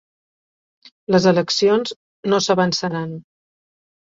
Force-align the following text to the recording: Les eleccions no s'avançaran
Les 1.19 1.27
eleccions 1.33 1.93
no 2.33 2.41
s'avançaran 2.47 3.13